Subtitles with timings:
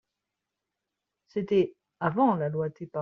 [1.27, 2.99] C’était avant la loi TEPA.